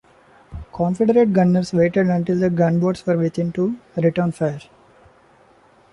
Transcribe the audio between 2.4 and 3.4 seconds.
gunboats were